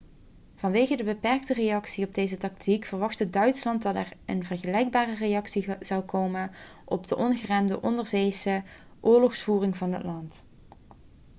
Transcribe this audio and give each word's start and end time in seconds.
vanwege 0.55 0.95
de 0.95 1.03
beperkte 1.03 1.53
reactie 1.53 2.05
op 2.07 2.13
deze 2.13 2.37
tactiek 2.37 2.85
verwachtte 2.85 3.29
duitsland 3.29 3.81
dat 3.81 3.95
er 3.95 4.11
een 4.25 4.45
vergelijkbare 4.45 5.15
reactie 5.15 5.67
zou 5.81 6.01
komen 6.03 6.51
op 6.85 7.07
de 7.07 7.17
ongeremde 7.17 7.81
onderzeese 7.81 8.63
oorlogsvoering 8.99 9.77
van 9.77 9.93
het 9.93 10.03
land 10.03 10.45